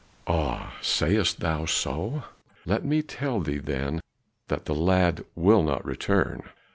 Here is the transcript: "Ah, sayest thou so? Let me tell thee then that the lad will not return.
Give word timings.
"Ah, 0.25 0.77
sayest 0.81 1.41
thou 1.41 1.65
so? 1.65 2.23
Let 2.65 2.83
me 2.83 3.03
tell 3.03 3.39
thee 3.39 3.59
then 3.59 4.01
that 4.47 4.65
the 4.65 4.73
lad 4.73 5.23
will 5.35 5.61
not 5.61 5.85
return. 5.85 6.41